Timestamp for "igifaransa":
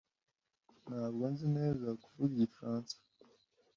2.35-2.95